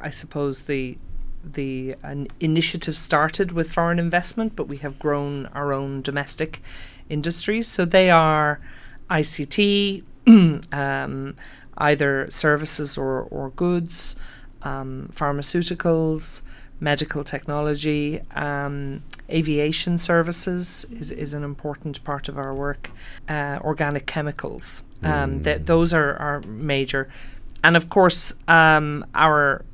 [0.00, 0.98] I suppose the
[1.44, 6.60] the an initiative started with foreign investment, but we have grown our own domestic
[7.08, 7.68] industries.
[7.68, 8.60] So they are
[9.10, 10.02] ICT,
[10.72, 11.36] um,
[11.78, 14.16] either services or, or goods,
[14.62, 16.42] um, pharmaceuticals,
[16.80, 22.90] medical technology, um, aviation services is, is an important part of our work,
[23.28, 24.82] uh, organic chemicals.
[25.02, 27.08] Um, th- those are, are major.
[27.66, 29.64] And of course, um, our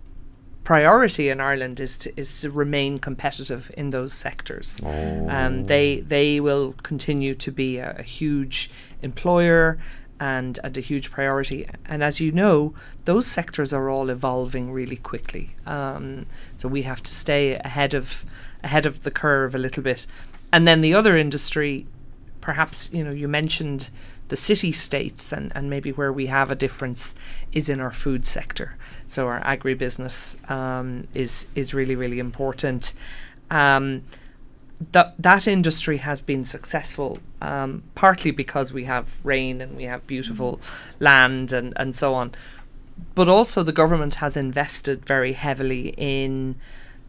[0.64, 4.81] priority in Ireland is to is to remain competitive in those sectors.
[5.28, 8.70] Um, they they will continue to be a, a huge
[9.02, 9.78] employer
[10.18, 11.66] and, and a huge priority.
[11.85, 12.72] And as you know,
[13.05, 15.50] those sectors are all evolving really quickly.
[15.66, 16.24] Um,
[16.57, 18.24] so we have to stay ahead of
[18.64, 20.07] ahead of the curve a little bit.
[20.50, 21.87] And then the other industry,
[22.42, 23.88] perhaps you know, you mentioned
[24.28, 27.14] the city states and, and maybe where we have a difference
[27.52, 28.76] is in our food sector.
[29.07, 32.92] So our agribusiness um, is is really really important.
[33.50, 34.05] Um,
[34.90, 40.07] that that industry has been successful um, partly because we have rain and we have
[40.07, 40.61] beautiful
[40.98, 42.33] land and, and so on,
[43.14, 46.57] but also the government has invested very heavily in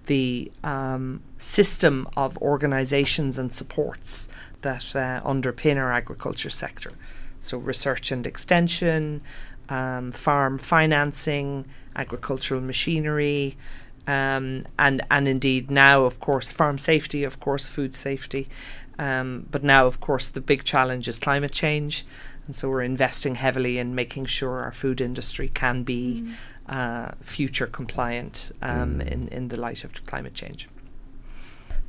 [0.06, 4.28] the um, system of organisations and supports
[4.64, 6.92] that uh, underpin our agriculture sector.
[7.40, 9.22] So research and extension,
[9.70, 13.58] um, farm financing, agricultural machinery,
[14.08, 18.48] um, and and indeed now, of course, farm safety, of course, food safety,
[19.00, 22.06] um, but now, of course, the big challenge is climate change,
[22.46, 26.34] and so we're investing heavily in making sure our food industry can be
[26.68, 30.68] uh, future compliant um, in in the light of climate change.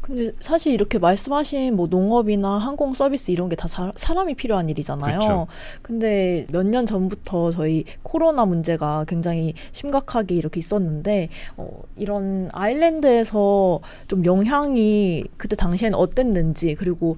[0.05, 5.19] 근데 사실 이렇게 말씀하신 뭐 농업이나 항공 서비스 이런 게 다 사람이 필요한 일이잖아요.
[5.19, 5.47] 그쵸.
[5.81, 14.25] 근데 몇 년 전부터 저희 코로나 문제가 굉장히 심각하게 이렇게 있었는데 어, 이런 아일랜드에서 좀
[14.27, 17.17] 영향이 그때 당시에는 어땠는지 그리고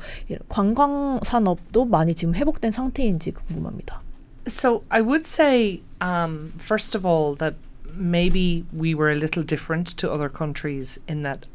[0.49, 4.01] 관광 산업도 많이 지금 회복된 상태인지 궁금합니다.
[4.46, 7.57] So I would say, um, first of all, that
[7.99, 11.49] maybe we were a little different to other countries in that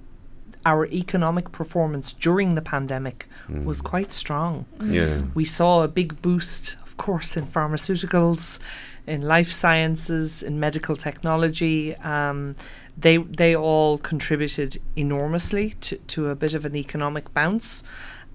[0.65, 3.27] our economic performance during the pandemic
[3.65, 4.65] was quite strong.
[4.81, 5.21] 예.
[5.33, 8.59] We saw a big boost, of course, in pharmaceuticals,
[9.07, 11.95] in life sciences, in medical technology.
[11.97, 12.55] Um,
[12.97, 17.83] they they all contributed enormously to, to a bit of an economic bounce.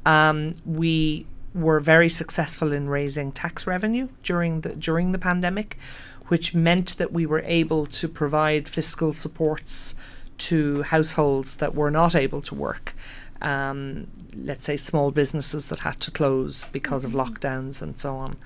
[0.04, 5.78] Um, we were very successful in raising tax revenue during the during the pandemic,
[6.26, 9.94] which meant that we were able to provide fiscal supports
[10.38, 12.94] to households that were not able to work.
[13.42, 18.36] Um, let's say small businesses that had to close because of lockdowns and so on.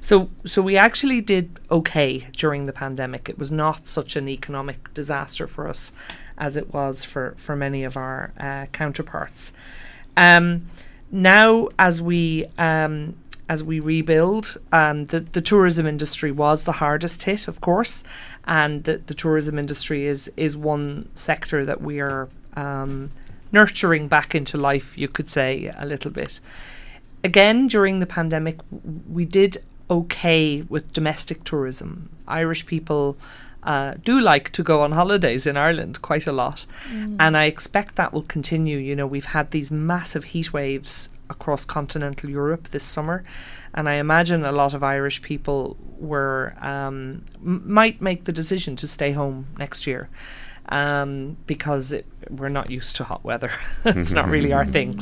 [0.00, 3.28] So, so we actually did okay during the pandemic.
[3.28, 5.92] It was not such an economic disaster for us
[6.36, 9.52] as it was for for many of our uh, counterparts.
[10.16, 10.66] Um,
[11.12, 13.14] now, as we um,
[13.50, 18.04] as we rebuild, um, the the tourism industry was the hardest hit, of course,
[18.44, 23.10] and the, the tourism industry is is one sector that we are um,
[23.50, 24.96] nurturing back into life.
[24.96, 26.40] You could say a little bit.
[27.24, 28.60] Again, during the pandemic,
[29.08, 29.58] we did
[29.90, 32.08] okay with domestic tourism.
[32.28, 33.18] Irish people
[33.64, 36.66] uh, do like to go on holidays in Ireland quite a lot,
[37.18, 38.78] and I expect that will continue.
[38.78, 43.24] You know, we've had these massive heat waves across continental Europe this summer,
[43.72, 48.76] and I imagine a lot of Irish people were um, m- might make the decision
[48.76, 50.08] to stay home next year.
[50.68, 53.50] Um, because it, we're not used to hot weather.
[53.84, 55.00] it's not really our thing.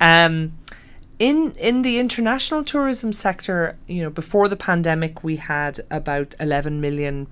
[0.00, 0.58] Um,
[1.18, 6.80] in in the international tourism sector, you know, before the pandemic, we had about 11
[6.80, 7.28] million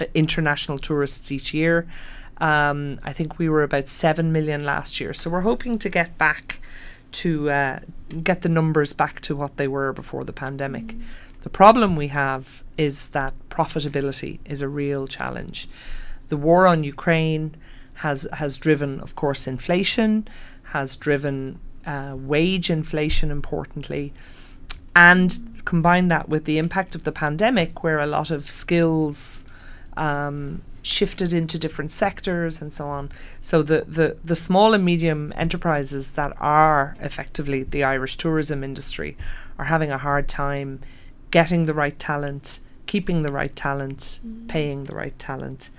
[0.00, 1.86] uh, international tourists each year.
[2.38, 5.12] Um, I think we were about 7 million last year.
[5.14, 6.60] So we're hoping to get back
[7.14, 7.80] to uh,
[8.22, 10.94] get the numbers back to what they were before the pandemic.
[11.42, 15.68] The problem we have is that profitability is a real challenge.
[16.28, 17.56] The war on Ukraine
[18.04, 20.26] has has driven, of course, inflation,
[20.72, 24.12] has driven uh, wage inflation, importantly,
[24.96, 29.44] and combine that with the impact of the pandemic, where a lot of skills
[29.96, 33.10] um, shifted into different sectors and so on.
[33.40, 39.16] So the, the, the small and medium enterprises that are effectively the Irish tourism industry
[39.58, 40.80] are having a hard time
[41.30, 45.70] getting the right talent, keeping the right talent, paying the right talent.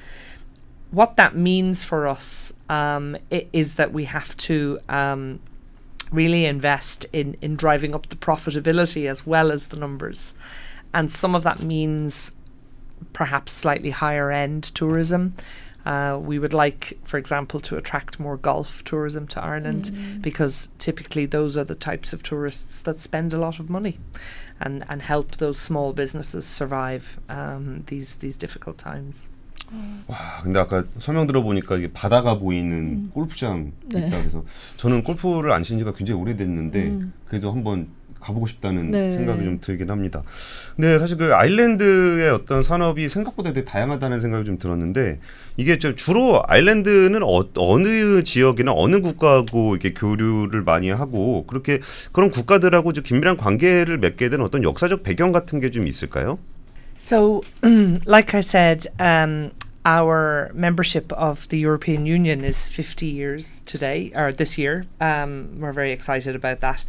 [0.90, 5.40] What that means for us um, is that we have to um,
[6.12, 10.34] really invest in in driving up the profitability as well as the numbers,
[10.94, 12.32] and some of that means
[13.13, 15.35] perhaps slightly higher end tourism.
[15.87, 21.25] Uh, we would like, for example, to attract more golf tourism to Ireland because typically
[21.25, 23.99] those are the types of tourists that spend a lot of money
[24.61, 29.31] and, and help those small businesses survive um, these these difficult times.
[30.07, 34.07] 와, 근데 아까 설명 들어보니까 이게 바다가 보이는 골프장 네.
[34.09, 34.45] 있다 그래서
[34.77, 37.89] 저는 골프를 안 친 지가 굉장히 오래됐는데 그래도 한번
[38.20, 39.12] 가보고 싶다는 네.
[39.12, 40.24] 생각이 좀 들긴 합니다.
[40.76, 45.20] 근데 사실 그 아일랜드의 어떤 산업이 생각보다 되게 다양하다는 생각이 좀 들었는데
[45.58, 51.80] 이게 좀 주로 아일랜드는 어, 느 지역이나 어느 국가하고 이렇게 교류를 많이 하고 그렇게
[52.12, 56.40] 그런 국가들하고 좀 긴밀한 관계를 맺게 된 어떤 역사적 배경 같은 게 좀 있을까요?
[56.98, 57.42] So,
[58.06, 59.52] like I said, um,
[59.86, 64.86] our membership of the European Union is 50 years today, or this year.
[65.02, 66.86] Um, we're very excited about that.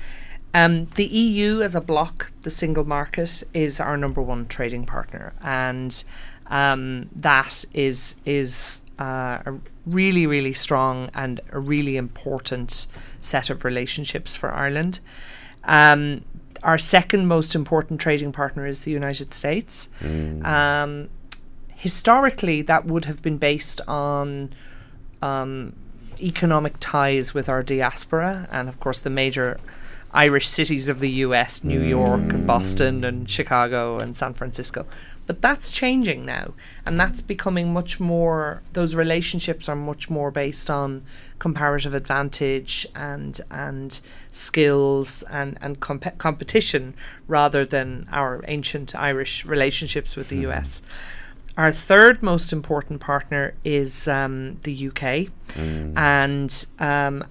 [0.57, 5.35] Um, the EU as a bloc, the single market, is our number one trading partner,
[5.43, 6.03] and
[6.47, 12.87] um, that is is uh, a really really strong and a really important
[13.21, 15.01] set of relationships for Ireland.
[15.65, 16.25] Um,
[16.63, 19.91] our second most important trading partner is the United States.
[20.43, 21.11] Um,
[21.75, 24.55] historically, that would have been based on
[25.21, 25.75] um,
[26.19, 29.61] economic ties with our diaspora, and of course, the major
[30.17, 34.87] Irish cities of the US New York, and Boston, and Chicago, and San Francisco.
[35.27, 36.55] But that's changing now,
[36.87, 38.63] and that's becoming much more.
[38.73, 41.03] Those relationships are much more based on
[41.39, 44.01] comparative advantage and and
[44.31, 46.95] skills and and comp- competition
[47.29, 50.81] rather than our ancient Irish relationships with the US.
[51.59, 55.29] Our third most important partner is um, the UK,
[55.97, 57.25] and um,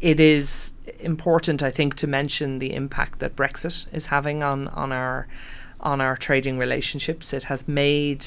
[0.00, 4.92] it is important, I think, to mention the impact that Brexit is having on on
[4.92, 5.26] our
[5.80, 7.32] on our trading relationships.
[7.32, 8.26] It has made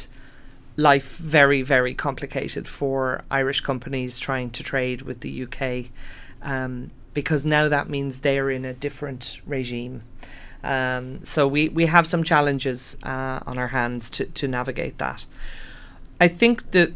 [0.79, 5.91] life very, very complicated for Irish companies trying to trade with the UK
[6.41, 10.03] um, because now that means they're in a different regime.
[10.63, 15.25] Um, so we, we have some challenges uh, on our hands to, to navigate that.
[16.19, 16.93] I think that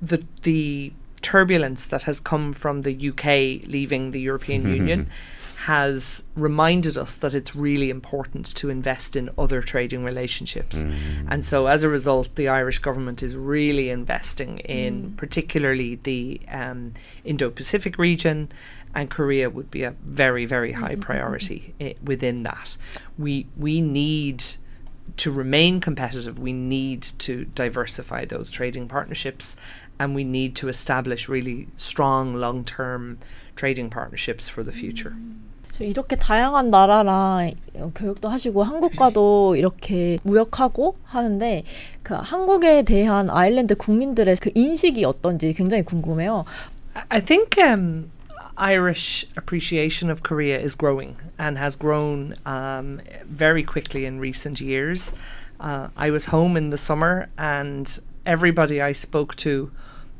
[0.00, 0.92] the the
[1.24, 5.10] turbulence that has come from the UK leaving the European Union
[5.64, 10.84] has reminded us that it's really important to invest in other trading relationships.
[10.84, 11.26] Mm.
[11.28, 15.16] And so as a result, the Irish government is really investing in mm.
[15.16, 16.92] particularly the um,
[17.24, 18.52] Indo-Pacific region
[18.94, 21.00] and Korea would be a very, very high mm-hmm.
[21.00, 22.76] priority i- within that.
[23.18, 24.44] We we need
[25.16, 29.56] to remain competitive, we need to diversify those trading partnerships
[29.99, 33.17] and we need to establish really strong long term
[33.55, 35.13] trading partnerships for the future.
[35.77, 41.63] 저 이렇게 다양한 나라랑 어, 교육도 하시고 한국과도 이렇게 무역하고 하는데
[42.03, 46.43] 그 한국에 대한 아일랜드 국민들의 그 인식이 어떤지 굉장히 궁금해요.
[46.95, 48.09] I- I think um,
[48.57, 55.13] Irish appreciation of Korea is growing and has grown um, very quickly in recent years.
[55.61, 57.87] Uh, I was home in the summer, and
[58.26, 59.70] everybody I spoke to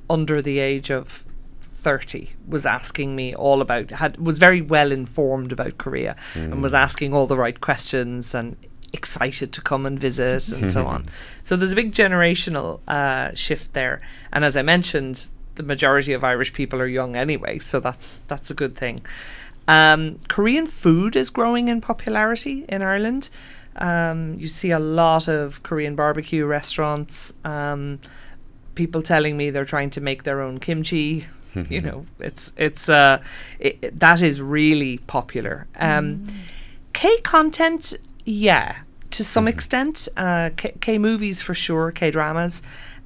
[0.09, 1.25] under the age of
[1.63, 6.73] 30 was asking me all about had was very well informed about Korea and was
[6.73, 8.57] asking all the right questions and
[8.95, 11.07] excited to come and visit and so on.
[11.43, 14.01] So there's a big generational uh, shift there.
[14.33, 18.51] And as I mentioned, the majority of Irish people are young anyway, so that's that's
[18.51, 19.01] a good thing.
[19.69, 23.31] Um, Korean food is growing in popularity in Ireland.
[23.77, 27.33] Um, you see a lot of Korean barbecue restaurants.
[27.45, 27.99] Um,
[28.75, 31.27] people telling me they're trying to make their own kimchi.
[31.71, 33.23] you know, it's it's uh,
[33.59, 35.67] it, it- that is really popular.
[35.77, 36.25] Um,
[36.93, 38.77] K content, yeah,
[39.11, 40.09] to some extent.
[40.17, 41.91] Uh, K, K movies for sure.
[41.93, 42.63] K dramas.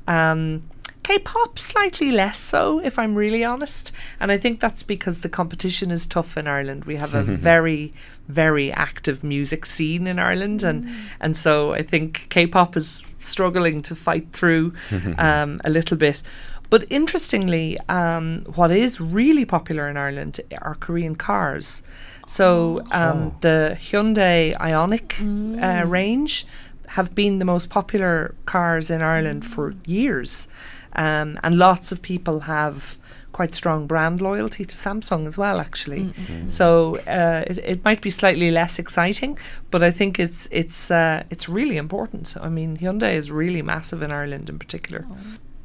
[0.06, 0.62] Um,
[1.02, 3.92] K pop slightly less so, if I'm really honest.
[4.20, 6.84] And I think that's because the competition is tough in Ireland.
[6.84, 7.92] We have a very,
[8.28, 10.88] very active music scene in Ireland, and
[11.20, 14.74] and so I think K-pop is struggling to fight through
[15.18, 16.22] um, a little bit.
[16.70, 21.82] But interestingly, um, what is really popular in Ireland are Korean cars.
[22.26, 26.46] So um, the Hyundai Ioniq uh, range
[26.88, 30.48] have been the most popular cars in Ireland for years.
[30.94, 32.98] Um, and lots of people have
[33.37, 36.05] quite strong brand loyalty to Samsung as well, actually.
[36.13, 36.49] Mm-hmm.
[36.49, 39.37] So uh, it, it might be slightly less exciting,
[39.71, 42.35] but I think it's it's uh, it's really important.
[42.41, 45.05] I mean, Hyundai is really massive in Ireland in particular.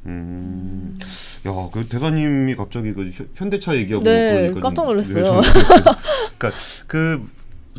[0.05, 0.97] 음.
[1.45, 5.23] 야, 그 대사님이 갑자기 그 현- 현대차 얘기하고 네, 그러니까 좀- 깜짝 놀랐어요.
[5.23, 5.95] 네, 좀 놀랐어요.
[6.37, 7.29] 그러니까 그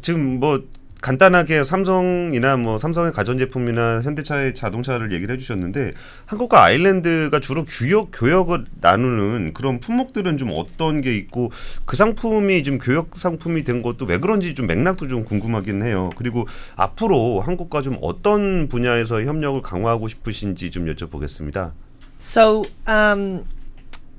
[0.02, 0.62] 지금 뭐
[1.05, 5.91] 간단하게 삼성이나 뭐 삼성의 가전제품이나 현대차의 자동차를 얘기를 해주셨는데
[6.25, 11.51] 한국과 아일랜드가 주로 교역 교역을 나누는 그런 품목들은 좀 어떤 게 있고
[11.85, 16.09] 그 상품이 지금 교역 상품이 된 것도 왜 그런지 좀 맥락도 좀 궁금하긴 해요.
[16.17, 21.73] 그리고 앞으로 한국과 좀 어떤 분야에서 협력을 강화하고 싶으신지 좀 여쭤보겠습니다.
[22.17, 23.45] So um,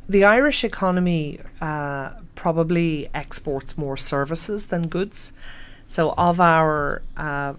[0.08, 5.32] the Irish economy uh, probably exports more services than goods.
[5.86, 7.54] So of our uh,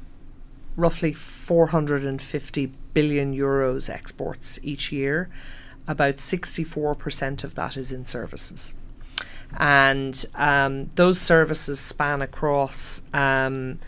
[0.75, 5.30] roughly 450 billion euros exports each year,
[5.88, 8.73] about 64% of that is in services.
[9.57, 13.80] And um, those services span across um,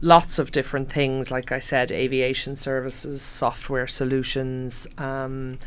[0.00, 5.58] lots of different things, like I said, aviation services, software solutions, um,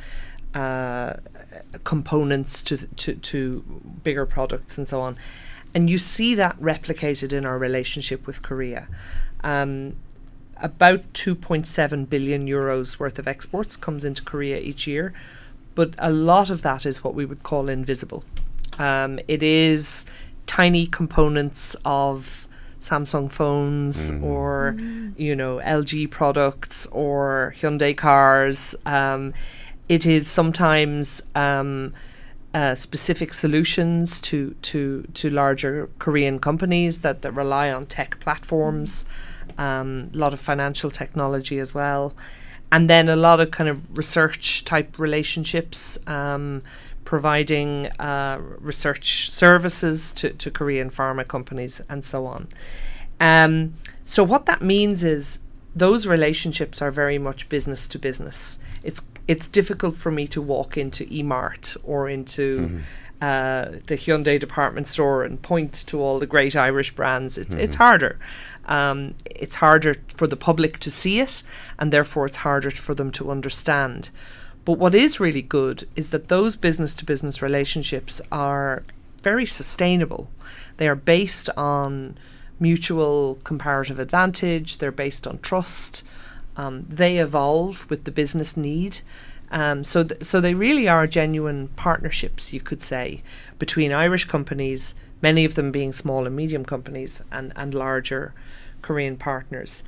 [0.54, 1.18] uh,
[1.84, 3.62] components to, to, to
[4.04, 5.18] bigger products, and so on.
[5.74, 8.88] And you see that replicated in our relationship with Korea.
[9.44, 9.96] Um,
[10.60, 15.14] about 2.7 billion euros worth of exports comes into Korea each year,
[15.76, 18.24] but a lot of that is what we would call invisible.
[18.80, 20.06] Um, it is
[20.48, 22.48] tiny components of
[22.80, 24.78] Samsung phones or
[25.18, 28.76] you know LG products or Hyundai cars.
[28.86, 29.34] Um,
[29.90, 31.94] it is sometimes um,
[32.58, 39.06] uh, specific solutions to to to larger Korean companies that, that rely on tech platforms.
[39.60, 42.16] Um, a lot of financial technology as well,
[42.72, 46.00] and then a lot of kind of research type relationships.
[46.08, 46.64] Um,
[47.06, 52.50] providing uh, research services to, to Korean pharma companies and so on.
[53.22, 55.40] Um, so what that means is
[55.74, 58.60] those relationships are very much business to business.
[58.84, 62.80] It's it's difficult for me to walk into Emart or into
[63.22, 67.38] uh, the Hyundai department store and point to all the great Irish brands.
[67.38, 68.20] It's it's harder.
[68.66, 71.44] Um, it's harder for the public to see it,
[71.80, 74.12] and therefore it's harder for them to understand.
[74.66, 78.84] But what is really good is that those business to business relationships are
[79.24, 80.30] very sustainable.
[80.76, 82.18] They are based on
[82.60, 86.04] mutual comparative advantage, they're based on trust,
[86.58, 89.00] um, they evolve with the business need.
[89.50, 93.22] Um, so, th- so they really are genuine partnerships, you could say,
[93.60, 98.34] between Irish companies, many of them being small and medium companies, and, and larger
[98.82, 99.84] Korean partners.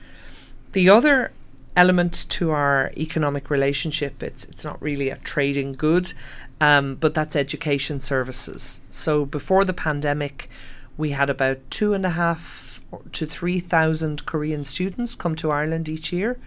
[0.72, 1.32] The other
[1.76, 6.14] element to our economic relationship, it's it's not really a trading good,
[6.62, 8.82] um, but that's education services.
[8.90, 10.50] So before the pandemic,
[10.98, 12.69] we had about two and a half
[13.12, 16.38] to three thousand Korean students come to Ireland each year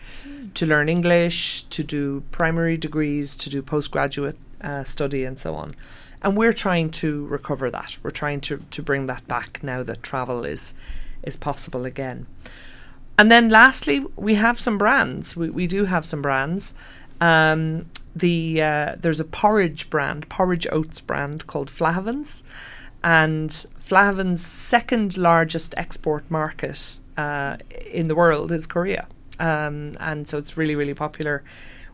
[0.55, 5.75] to learn English, to do primary degrees, to do postgraduate uh, study, and so on.
[6.23, 7.97] And we're trying to recover that.
[8.03, 10.75] We're trying to, to bring that back now that travel is
[11.23, 12.27] is possible again.
[13.19, 15.37] And then lastly, we have some brands.
[15.37, 16.75] We, we do have some brands.
[17.21, 17.87] Um,
[18.17, 22.43] the uh, there's a porridge brand, porridge oats brand called Flahavans,
[23.03, 27.57] and Flahavans' second largest export market uh,
[27.91, 29.07] in the world is Korea,
[29.39, 31.43] um, and so it's really really popular.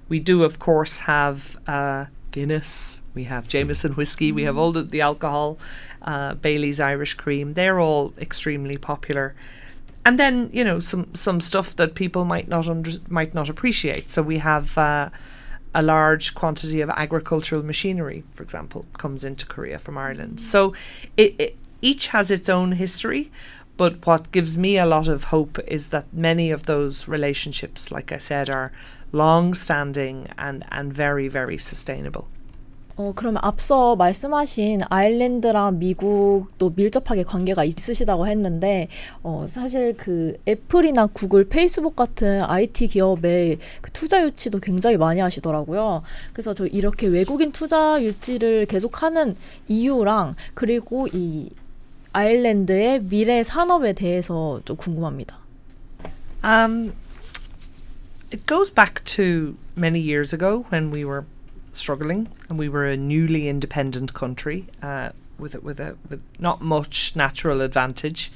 [0.09, 4.83] We do of course have uh, Guinness, we have Jameson whiskey, we have all the,
[4.83, 5.59] the alcohol,
[6.03, 7.55] uh, Bailey's Irish cream.
[7.55, 9.35] They're all extremely popular
[10.09, 14.11] and then you know some some stuff that people might not under, might not appreciate.
[14.11, 15.11] So we have uh,
[15.75, 20.41] a large quantity of agricultural machinery, for example, comes into Korea from Ireland.
[20.41, 20.73] So
[21.17, 23.31] it, it each has its own history.
[23.77, 28.11] But what gives me a lot of hope is that many of those relationships, like
[28.11, 28.73] I said, are
[29.13, 32.27] long-standing and and very very sustainable.
[32.99, 38.89] 어, 그러면 앞서 말씀하신 아일랜드랑 미국도 밀접하게 관계가 있으시다고 했는데,
[39.23, 46.03] 어, 사실 그 애플이나 구글, 페이스북 같은 IT 기업의 그 투자 유치도 굉장히 많이 하시더라고요.
[46.33, 49.37] 그래서 저 이렇게 외국인 투자 유치를 계속하는
[49.69, 51.51] 이유랑 그리고 이
[52.18, 55.40] 아일랜드의 미래 산업에 대해서 좀 궁금합니다.
[56.44, 56.94] Um,
[58.32, 61.26] it goes back to many years ago when we were
[61.72, 65.10] struggling and we were a newly independent country uh,
[65.40, 68.32] with a, with a with not much natural advantage.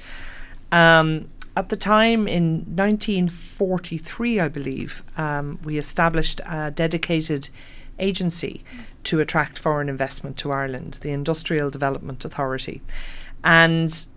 [0.72, 7.50] Um, at the time in 1943, I believe, um, we established a dedicated
[7.98, 8.62] agency
[9.02, 12.80] to attract foreign investment to Ireland, the Industrial Development Authority.
[13.43, 14.07] And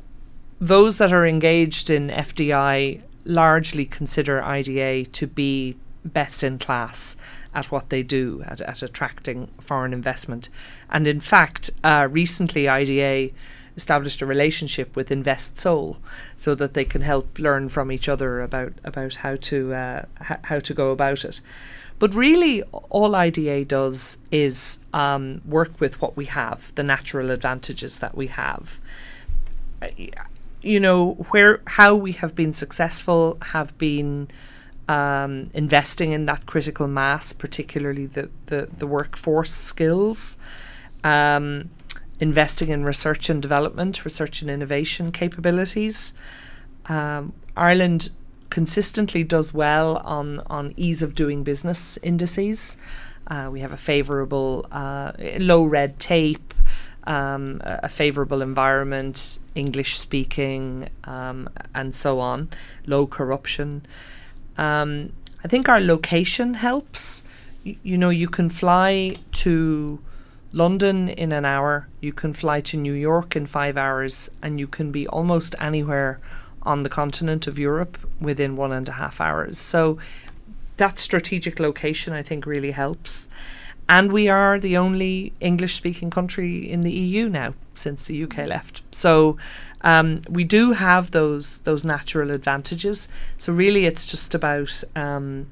[0.60, 7.16] those that are engaged in FDI largely consider IDA to be best in class
[7.54, 10.48] at what they do at, at attracting foreign investment.
[10.90, 13.32] And in fact, uh, recently IDA
[13.76, 15.98] established a relationship with Invest Seoul
[16.36, 20.38] so that they can help learn from each other about about how to uh, h-
[20.44, 21.40] how to go about it.
[21.98, 27.98] But really, all IDA does is um, work with what we have, the natural advantages
[27.98, 28.78] that we have.
[30.62, 34.28] You know where how we have been successful have been
[34.88, 40.38] um, investing in that critical mass, particularly the the, the workforce skills.
[41.04, 41.70] Um,
[42.18, 46.14] investing in research and development, research and innovation capabilities.
[46.86, 48.10] Um, Ireland
[48.50, 52.76] consistently does well on, on ease of doing business indices.
[53.26, 56.54] Uh, we have a favourable, uh, low red tape,
[57.06, 62.48] um, a, favourable environment, English speaking, um, and so on,
[62.86, 63.86] low corruption.
[64.58, 65.12] Um,
[65.44, 67.22] I think our location helps.
[67.64, 70.00] Y- you know, you can fly to
[70.52, 74.66] London in an hour, you can fly to New York in five hours, and you
[74.66, 76.18] can be almost anywhere
[76.62, 79.58] on the continent of Europe within one and a half hours.
[79.58, 79.98] So
[80.76, 83.28] that strategic location, I think, really helps.
[83.88, 88.38] And we are the only English speaking country in the EU now since the UK
[88.38, 88.82] left.
[88.90, 89.36] So
[89.82, 93.08] um, we do have those those natural advantages.
[93.38, 95.46] So really, it's just about um,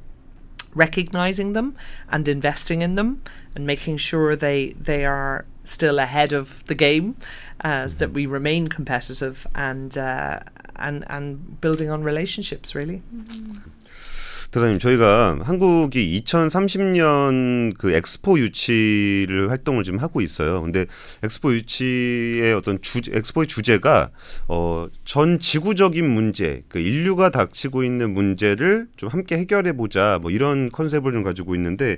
[0.74, 1.76] recognizing them
[2.10, 3.22] and investing in them
[3.54, 7.16] and making sure they they are still ahead of the game,
[7.64, 10.40] uh, that we remain competitive and uh,
[10.76, 13.02] and and building on relationships really.
[14.54, 20.62] 대사님 저희가 한국이 2030년 그 엑스포 유치를 활동을 지금 하고 있어요.
[20.62, 20.86] 근데
[21.24, 24.10] 엑스포 유치의 어떤 주 엑스포의 주제가
[24.46, 30.20] 어전 지구적인 문제, 그 인류가 닥치고 있는 문제를 좀 함께 해결해 보자.
[30.22, 31.96] 뭐 이런 컨셉을 좀 가지고 있는데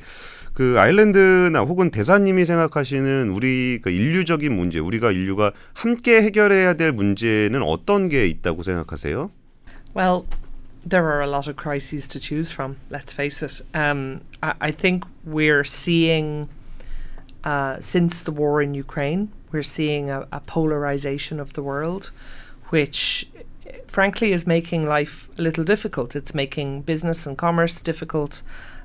[0.54, 7.62] 그 아일랜드나 혹은 대사님이 생각하시는 우리 그 인류적인 문제, 우리가 인류가 함께 해결해야 될 문제는
[7.62, 9.30] 어떤 게 있다고 생각하세요?
[9.94, 10.24] Well,
[10.86, 12.76] there are a lot of crises to choose from.
[12.90, 13.60] Let's face it.
[13.74, 16.48] Um, I, I think we're seeing,
[17.42, 22.12] uh, since the war in Ukraine, we're seeing a, a polarization of the world,
[22.68, 23.28] which
[23.88, 26.14] frankly is making life a little difficult.
[26.14, 28.42] It's making business and commerce difficult,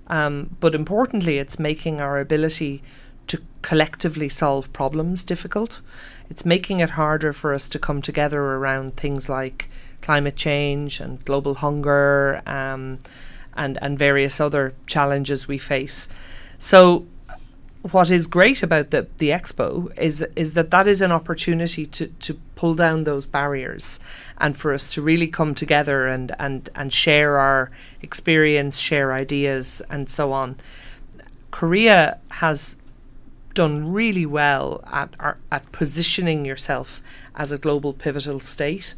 [0.08, 2.82] um, but importantly, it's making our ability
[3.28, 5.82] to collectively solve problems difficult.
[6.32, 9.70] It's making it harder for us to come together around things like
[10.02, 13.00] climate change and global hunger um,
[13.56, 16.08] and and various other challenges we face.
[16.58, 17.06] So
[17.82, 22.08] what is great about the the expo is is that that is an opportunity to
[22.20, 24.00] to pull down those barriers
[24.38, 27.72] and for us to really come together and and and share our
[28.02, 30.56] experience share ideas and so on
[31.50, 32.78] korea has
[33.56, 35.10] done really well at
[35.52, 37.02] at positioning yourself
[37.36, 38.94] as a global pivotal state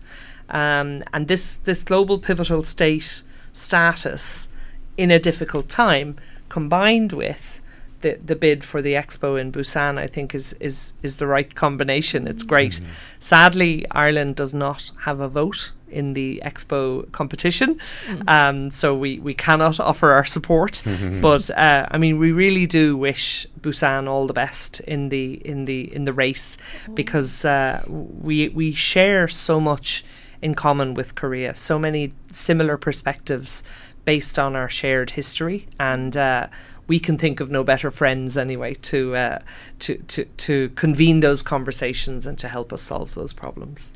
[0.49, 3.23] um, and this this global pivotal state
[3.53, 4.49] status
[4.97, 6.17] in a difficult time
[6.49, 7.61] combined with
[8.03, 11.55] the, the bid for the expo in Busan, I think is is is the right
[11.55, 12.27] combination.
[12.27, 12.79] It's great.
[13.19, 17.79] Sadly, Ireland does not have a vote in the expo competition,
[18.27, 20.83] um, so we we cannot offer our support.
[21.21, 25.65] but uh, I mean, we really do wish Busan all the best in the in
[25.65, 26.57] the in the race
[26.93, 30.03] because uh, we we share so much
[30.42, 31.54] in common with Korea.
[31.54, 33.62] So many similar perspectives
[34.04, 36.16] based on our shared history and.
[36.16, 36.48] Uh,
[36.88, 39.38] we can think of no better friends anyway to uh,
[39.78, 43.92] to to to convene those conversations and to help us solve those problems.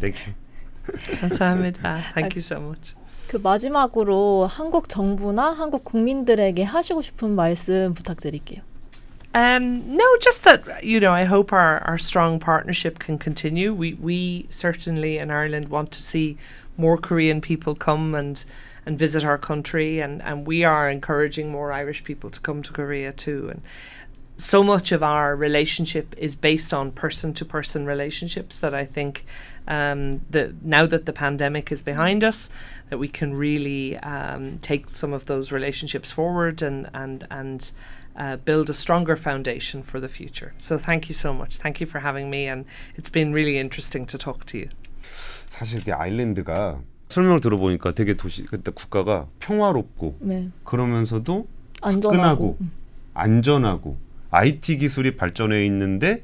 [0.00, 0.34] Thank you.
[1.18, 2.14] 감사합니다.
[2.14, 2.94] Thank you so much.
[3.28, 8.62] 그 마지막으로 한국 정부나 한국 국민들에게 하시고 싶은 말씀 부탁드릴게요.
[9.33, 13.73] Um, no, just that you know, I hope our, our strong partnership can continue.
[13.73, 16.37] We we certainly in Ireland want to see
[16.77, 18.43] more Korean people come and
[18.85, 22.73] and visit our country, and and we are encouraging more Irish people to come to
[22.73, 23.49] Korea too.
[23.49, 23.61] And
[24.41, 29.23] so much of our relationship is based on person to person relationships that I think
[29.67, 32.49] um, that now that the pandemic is behind us,
[32.89, 37.71] that we can really um, take some of those relationships forward and and and
[38.15, 40.53] uh, build a stronger foundation for the future.
[40.57, 41.57] So thank you so much.
[41.57, 44.69] Thank you for having me, and it's been really interesting to talk to you.
[45.49, 50.49] 사실 이게 아일랜드가 설명을 들어보니까 되게 도시 그때 국가가 평화롭고 네.
[50.63, 51.47] 그러면서도
[51.81, 52.71] 안전하고 음.
[53.13, 53.97] 안전하고
[54.31, 56.23] IT 기술이 발전해 있는데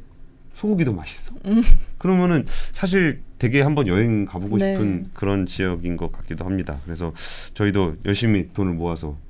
[0.54, 1.36] 소고기도 맛있어.
[1.46, 1.62] 음.
[1.98, 4.74] 그러면은 사실 되게 한번 여행 가보고 네.
[4.74, 6.80] 싶은 그런 지역인 것 같기도 합니다.
[6.86, 7.14] 그래서
[7.54, 9.27] 저희도 열심히 돈을 모아서 네.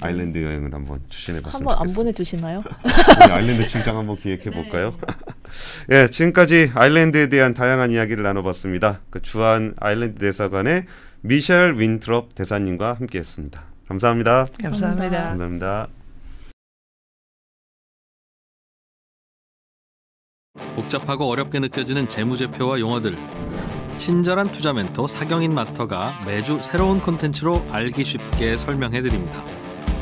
[0.00, 2.00] 아일랜드 여행을 한번 추진해봤으면 한번 안 좋겠습니다.
[2.00, 2.62] 보내주시나요?
[2.66, 4.96] 우리 아일랜드 출장 한번 기획해 볼까요?
[5.92, 9.00] 예, 지금까지 아일랜드에 대한 다양한 이야기를 나눠봤습니다.
[9.10, 10.86] 그 주한 아일랜드 대사관의
[11.20, 13.62] 미셸 윈트롭 대사님과 함께했습니다.
[13.88, 14.46] 감사합니다.
[14.62, 15.24] 감사합니다.
[15.24, 15.88] 감사합니다.
[20.74, 23.16] 복잡하고 어렵게 느껴지는 재무제표와 용어들.
[23.98, 29.44] 친절한 투자 멘토 사경인 마스터가 매주 새로운 콘텐츠로 알기 쉽게 설명해 드립니다.